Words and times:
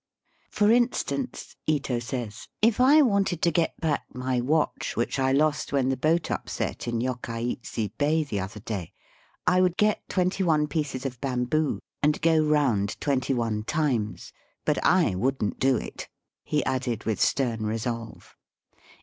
For 0.49 0.71
instance," 0.71 1.55
Ito 1.67 1.99
says, 1.99 2.33
*^ 2.33 2.47
if 2.59 2.79
I 2.81 3.03
wanted 3.03 3.39
to 3.43 3.51
get 3.51 3.79
back 3.79 4.01
my 4.11 4.41
watch, 4.41 4.95
which 4.97 5.19
I 5.19 5.31
lost 5.31 5.71
when 5.71 5.89
the 5.89 5.95
boat 5.95 6.31
upset 6.31 6.87
in 6.87 7.01
Yokkaichi 7.01 7.91
Bay 7.99 8.23
the 8.23 8.39
other 8.39 8.61
day, 8.61 8.93
I 9.45 9.61
would 9.61 9.77
get 9.77 10.09
twenty 10.09 10.43
one 10.43 10.65
pieces 10.65 11.05
of 11.05 11.21
bamboo, 11.21 11.81
and 12.01 12.19
go 12.19 12.39
round 12.43 12.99
twenty 12.99 13.35
one 13.35 13.61
times. 13.63 14.33
But 14.65 14.83
I 14.83 15.13
wouldn't 15.13 15.59
do 15.59 15.77
it," 15.77 16.09
he 16.43 16.65
added 16.65 17.03
with 17.03 17.21
stem 17.21 17.63
resolve. 17.67 18.33